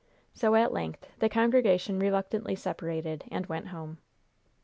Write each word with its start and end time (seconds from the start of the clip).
So, 0.33 0.55
at 0.55 0.73
length, 0.73 1.05
the 1.19 1.29
congregation 1.29 1.99
reluctantly 1.99 2.55
separated 2.55 3.23
and 3.29 3.45
went 3.45 3.67
home. 3.67 3.99